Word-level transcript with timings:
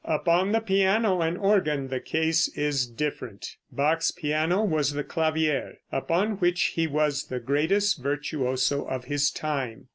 Upon 0.03 0.51
the 0.51 0.61
piano 0.61 1.21
and 1.21 1.37
organ 1.37 1.89
the 1.89 1.99
case 1.99 2.47
is 2.57 2.87
different. 2.87 3.57
Bach's 3.71 4.09
piano 4.09 4.63
was 4.63 4.93
the 4.93 5.03
clavier, 5.03 5.77
upon 5.91 6.37
which 6.39 6.73
he 6.73 6.87
was 6.87 7.25
the 7.27 7.39
greatest 7.39 8.01
virtuoso 8.01 8.83
of 8.85 9.05
his 9.05 9.29
time. 9.29 9.89